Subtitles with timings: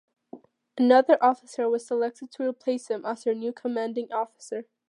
[0.79, 4.65] Another officer was selected to replace him as her new commanding officer.